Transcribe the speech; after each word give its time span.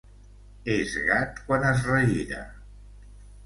Es 0.75 0.95
gat 1.11 1.39
quan 1.51 1.69
es 1.75 1.87
regira. 1.93 2.43